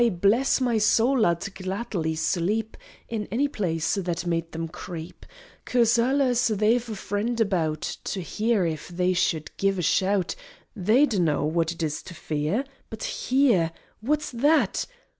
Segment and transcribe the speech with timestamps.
[0.19, 1.27] Bless my soul!
[1.27, 2.75] I'd gladly sleep
[3.07, 5.27] In any place what made them creep!
[5.63, 10.33] Coz allers they've a friend about To hear if they should give a shout!
[10.75, 14.87] They dunno what it is to fear But here _What's that?